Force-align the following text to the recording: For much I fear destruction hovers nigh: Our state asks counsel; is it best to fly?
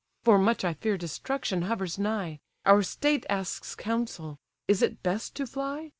For 0.23 0.39
much 0.39 0.65
I 0.65 0.73
fear 0.73 0.97
destruction 0.97 1.61
hovers 1.61 1.99
nigh: 1.99 2.39
Our 2.65 2.81
state 2.81 3.23
asks 3.29 3.75
counsel; 3.75 4.39
is 4.67 4.81
it 4.81 5.03
best 5.03 5.35
to 5.35 5.45
fly? 5.45 5.89